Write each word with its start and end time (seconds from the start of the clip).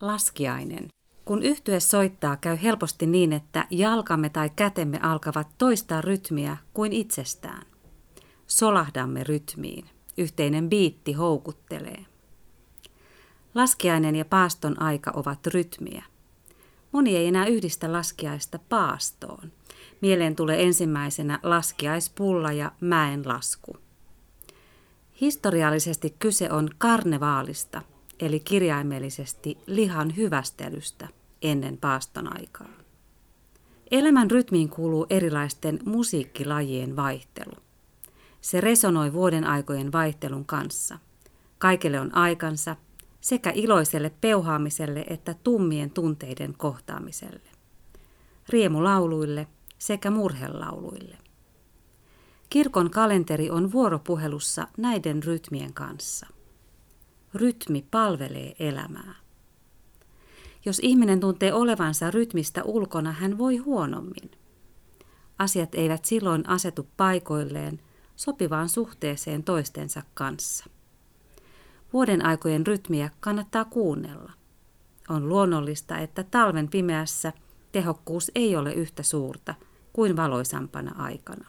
Laskiainen. 0.00 0.88
Kun 1.24 1.42
yhtye 1.42 1.80
soittaa, 1.80 2.36
käy 2.36 2.58
helposti 2.62 3.06
niin, 3.06 3.32
että 3.32 3.66
jalkamme 3.70 4.28
tai 4.28 4.50
kätemme 4.56 5.00
alkavat 5.02 5.48
toistaa 5.58 6.00
rytmiä 6.00 6.56
kuin 6.74 6.92
itsestään. 6.92 7.66
Solahdamme 8.46 9.24
rytmiin. 9.24 9.90
Yhteinen 10.18 10.68
biitti 10.68 11.12
houkuttelee. 11.12 12.06
Laskiainen 13.54 14.16
ja 14.16 14.24
paaston 14.24 14.82
aika 14.82 15.12
ovat 15.14 15.46
rytmiä. 15.46 16.04
Moni 16.92 17.16
ei 17.16 17.26
enää 17.26 17.46
yhdistä 17.46 17.92
laskiaista 17.92 18.58
paastoon. 18.68 19.52
Mieleen 20.00 20.36
tulee 20.36 20.62
ensimmäisenä 20.62 21.38
laskiaispulla 21.42 22.52
ja 22.52 22.72
mäen 22.80 23.28
lasku. 23.28 23.76
Historiallisesti 25.20 26.16
kyse 26.18 26.50
on 26.50 26.70
karnevaalista– 26.78 27.82
eli 28.20 28.40
kirjaimellisesti 28.40 29.58
lihan 29.66 30.16
hyvästelystä 30.16 31.08
ennen 31.42 31.76
paaston 31.76 32.36
aikaa. 32.38 32.68
Elämän 33.90 34.30
rytmiin 34.30 34.68
kuuluu 34.68 35.06
erilaisten 35.10 35.78
musiikkilajien 35.84 36.96
vaihtelu. 36.96 37.54
Se 38.40 38.60
resonoi 38.60 39.12
vuoden 39.12 39.44
aikojen 39.44 39.92
vaihtelun 39.92 40.44
kanssa. 40.44 40.98
Kaikelle 41.58 42.00
on 42.00 42.14
aikansa, 42.14 42.76
sekä 43.20 43.52
iloiselle 43.54 44.10
peuhaamiselle 44.20 45.04
että 45.08 45.34
tummien 45.44 45.90
tunteiden 45.90 46.54
kohtaamiselle. 46.56 47.50
Riemulauluille 48.48 49.46
sekä 49.78 50.10
murhelauluille. 50.10 51.18
Kirkon 52.50 52.90
kalenteri 52.90 53.50
on 53.50 53.72
vuoropuhelussa 53.72 54.68
näiden 54.76 55.22
rytmien 55.22 55.74
kanssa 55.74 56.26
rytmi 57.34 57.86
palvelee 57.90 58.54
elämää. 58.58 59.14
Jos 60.64 60.80
ihminen 60.82 61.20
tuntee 61.20 61.52
olevansa 61.52 62.10
rytmistä 62.10 62.62
ulkona, 62.62 63.12
hän 63.12 63.38
voi 63.38 63.56
huonommin. 63.56 64.30
Asiat 65.38 65.74
eivät 65.74 66.04
silloin 66.04 66.48
asetu 66.48 66.88
paikoilleen 66.96 67.80
sopivaan 68.16 68.68
suhteeseen 68.68 69.42
toistensa 69.42 70.02
kanssa. 70.14 70.64
Vuoden 71.92 72.24
aikojen 72.26 72.66
rytmiä 72.66 73.10
kannattaa 73.20 73.64
kuunnella. 73.64 74.32
On 75.08 75.28
luonnollista, 75.28 75.98
että 75.98 76.22
talven 76.22 76.68
pimeässä 76.68 77.32
tehokkuus 77.72 78.30
ei 78.34 78.56
ole 78.56 78.72
yhtä 78.72 79.02
suurta 79.02 79.54
kuin 79.92 80.16
valoisampana 80.16 81.02
aikana. 81.02 81.48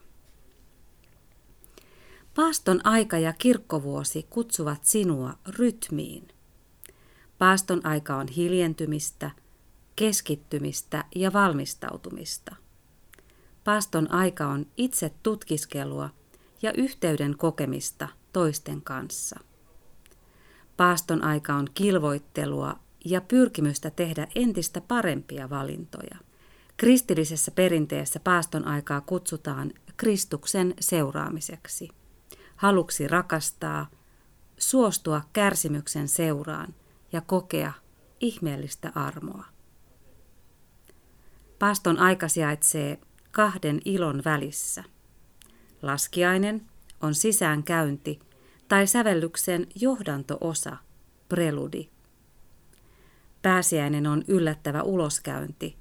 Paaston 2.35 2.81
aika 2.83 3.17
ja 3.17 3.33
kirkkovuosi 3.33 4.27
kutsuvat 4.29 4.85
sinua 4.85 5.33
rytmiin. 5.47 6.27
Paaston 7.37 7.85
aika 7.85 8.15
on 8.15 8.27
hiljentymistä, 8.27 9.31
keskittymistä 9.95 11.05
ja 11.15 11.33
valmistautumista. 11.33 12.55
Paaston 13.63 14.11
aika 14.11 14.47
on 14.47 14.65
itse 14.77 15.11
tutkiskelua 15.23 16.09
ja 16.61 16.73
yhteyden 16.73 17.37
kokemista 17.37 18.07
toisten 18.33 18.81
kanssa. 18.81 19.39
Paaston 20.77 21.23
aika 21.23 21.53
on 21.55 21.67
kilvoittelua 21.73 22.79
ja 23.05 23.21
pyrkimystä 23.21 23.89
tehdä 23.89 24.27
entistä 24.35 24.81
parempia 24.81 25.49
valintoja. 25.49 26.17
Kristillisessä 26.77 27.51
perinteessä 27.51 28.19
paaston 28.19 28.67
aikaa 28.67 29.01
kutsutaan 29.01 29.71
Kristuksen 29.97 30.73
seuraamiseksi 30.79 31.89
haluksi 32.59 33.07
rakastaa, 33.07 33.89
suostua 34.57 35.21
kärsimyksen 35.33 36.07
seuraan 36.07 36.75
ja 37.11 37.21
kokea 37.21 37.73
ihmeellistä 38.19 38.91
armoa. 38.95 39.45
Paaston 41.59 41.99
aika 41.99 42.27
sijaitsee 42.27 42.99
kahden 43.31 43.81
ilon 43.85 44.21
välissä. 44.25 44.83
Laskiainen 45.81 46.65
on 47.01 47.15
sisäänkäynti 47.15 48.19
tai 48.67 48.87
sävellyksen 48.87 49.67
johdantoosa, 49.75 50.77
preludi. 51.29 51.89
Pääsiäinen 53.41 54.07
on 54.07 54.23
yllättävä 54.27 54.83
uloskäynti, 54.83 55.77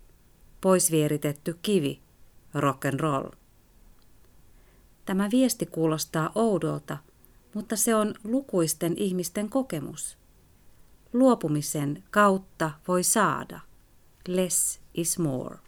poisvieritetty 0.60 1.58
kivi, 1.62 2.02
rock 2.54 2.84
and 2.84 3.00
roll. 3.00 3.30
Tämä 5.08 5.28
viesti 5.30 5.66
kuulostaa 5.66 6.32
oudolta, 6.34 6.98
mutta 7.54 7.76
se 7.76 7.94
on 7.94 8.14
lukuisten 8.24 8.94
ihmisten 8.96 9.50
kokemus. 9.50 10.18
Luopumisen 11.12 12.04
kautta 12.10 12.70
voi 12.88 13.02
saada. 13.02 13.60
Less 14.26 14.80
is 14.94 15.18
more. 15.18 15.58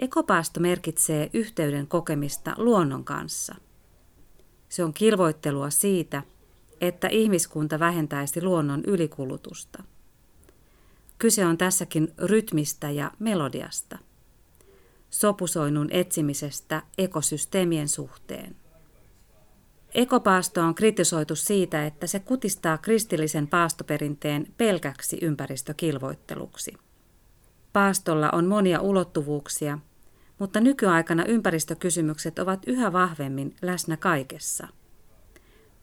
Ekopaasto 0.00 0.60
merkitsee 0.60 1.30
yhteyden 1.32 1.86
kokemista 1.86 2.54
luonnon 2.56 3.04
kanssa. 3.04 3.54
Se 4.68 4.84
on 4.84 4.94
kilvoittelua 4.94 5.70
siitä, 5.70 6.22
että 6.80 7.08
ihmiskunta 7.08 7.78
vähentäisi 7.78 8.42
luonnon 8.42 8.84
ylikulutusta. 8.86 9.82
Kyse 11.18 11.46
on 11.46 11.58
tässäkin 11.58 12.12
rytmistä 12.18 12.90
ja 12.90 13.10
melodiasta 13.18 13.98
sopusoinnun 15.10 15.88
etsimisestä 15.90 16.82
ekosysteemien 16.98 17.88
suhteen. 17.88 18.56
Ekopaasto 19.94 20.62
on 20.62 20.74
kritisoitu 20.74 21.36
siitä, 21.36 21.86
että 21.86 22.06
se 22.06 22.20
kutistaa 22.20 22.78
kristillisen 22.78 23.48
paastoperinteen 23.48 24.46
pelkäksi 24.56 25.18
ympäristökilvoitteluksi. 25.22 26.74
Paastolla 27.72 28.30
on 28.32 28.46
monia 28.46 28.80
ulottuvuuksia, 28.80 29.78
mutta 30.38 30.60
nykyaikana 30.60 31.24
ympäristökysymykset 31.24 32.38
ovat 32.38 32.62
yhä 32.66 32.92
vahvemmin 32.92 33.56
läsnä 33.62 33.96
kaikessa. 33.96 34.68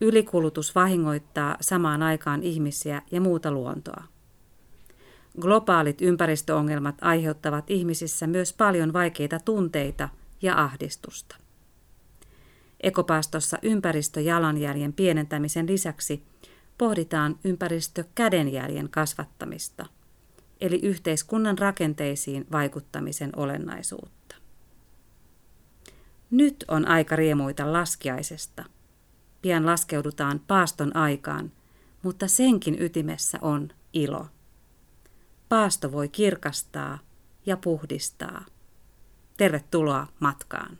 Ylikulutus 0.01 0.75
vahingoittaa 0.75 1.57
samaan 1.61 2.03
aikaan 2.03 2.43
ihmisiä 2.43 3.01
ja 3.11 3.21
muuta 3.21 3.51
luontoa. 3.51 4.03
Globaalit 5.41 6.01
ympäristöongelmat 6.01 6.95
aiheuttavat 7.01 7.71
ihmisissä 7.71 8.27
myös 8.27 8.53
paljon 8.53 8.93
vaikeita 8.93 9.39
tunteita 9.39 10.09
ja 10.41 10.63
ahdistusta. 10.63 11.35
Ekopaastossa 12.79 13.57
ympäristöjalanjäljen 13.61 14.93
pienentämisen 14.93 15.67
lisäksi 15.67 16.23
pohditaan 16.77 17.39
ympäristökädenjäljen 17.43 18.89
kasvattamista, 18.89 19.85
eli 20.61 20.79
yhteiskunnan 20.83 21.57
rakenteisiin 21.57 22.45
vaikuttamisen 22.51 23.29
olennaisuutta. 23.35 24.35
Nyt 26.31 26.65
on 26.67 26.87
aika 26.87 27.15
riemuita 27.15 27.73
laskiaisesta. 27.73 28.65
Pian 29.41 29.65
laskeudutaan 29.65 30.41
paaston 30.47 30.95
aikaan, 30.95 31.51
mutta 32.01 32.27
senkin 32.27 32.81
ytimessä 32.81 33.39
on 33.41 33.69
ilo. 33.93 34.27
Paasto 35.53 35.91
voi 35.91 36.09
kirkastaa 36.09 36.99
ja 37.45 37.57
puhdistaa. 37.57 38.45
Tervetuloa 39.37 40.07
matkaan. 40.19 40.77